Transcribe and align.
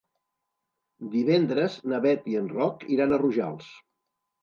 Divendres 1.17 1.77
na 1.93 2.01
Beth 2.09 2.29
i 2.35 2.41
en 2.43 2.51
Roc 2.59 2.91
iran 2.99 3.11
a 3.21 3.25
Rojals. 3.27 3.73